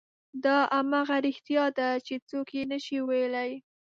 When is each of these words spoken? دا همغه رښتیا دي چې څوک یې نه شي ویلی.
دا 0.43 0.57
همغه 0.77 1.15
رښتیا 1.27 1.63
دي 1.77 1.89
چې 2.05 2.13
څوک 2.29 2.47
یې 2.57 2.63
نه 2.71 2.77
شي 2.85 2.97
ویلی. 3.07 3.51